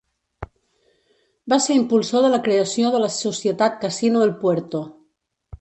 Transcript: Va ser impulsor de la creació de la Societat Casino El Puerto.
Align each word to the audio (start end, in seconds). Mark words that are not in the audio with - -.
Va 1.53 1.59
ser 1.67 1.77
impulsor 1.81 2.25
de 2.27 2.33
la 2.37 2.41
creació 2.49 2.93
de 2.97 3.05
la 3.07 3.13
Societat 3.19 3.79
Casino 3.87 4.29
El 4.31 4.37
Puerto. 4.43 4.85